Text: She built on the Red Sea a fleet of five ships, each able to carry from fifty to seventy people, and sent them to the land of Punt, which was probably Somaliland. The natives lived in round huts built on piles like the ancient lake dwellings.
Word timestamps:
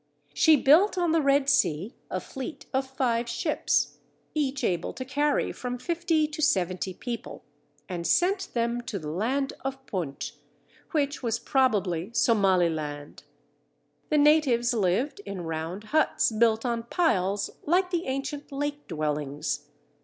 She 0.33 0.55
built 0.55 0.97
on 0.97 1.11
the 1.11 1.21
Red 1.21 1.47
Sea 1.47 1.93
a 2.09 2.19
fleet 2.19 2.65
of 2.73 2.87
five 2.87 3.29
ships, 3.29 3.99
each 4.33 4.63
able 4.63 4.93
to 4.93 5.05
carry 5.05 5.51
from 5.51 5.77
fifty 5.77 6.27
to 6.27 6.41
seventy 6.41 6.91
people, 6.95 7.43
and 7.87 8.07
sent 8.07 8.47
them 8.55 8.81
to 8.87 8.97
the 8.97 9.11
land 9.11 9.53
of 9.63 9.85
Punt, 9.85 10.31
which 10.89 11.21
was 11.21 11.37
probably 11.37 12.09
Somaliland. 12.13 13.21
The 14.09 14.17
natives 14.17 14.73
lived 14.73 15.21
in 15.23 15.41
round 15.41 15.83
huts 15.83 16.31
built 16.31 16.65
on 16.65 16.81
piles 16.81 17.51
like 17.67 17.91
the 17.91 18.07
ancient 18.07 18.51
lake 18.51 18.87
dwellings. 18.87 19.67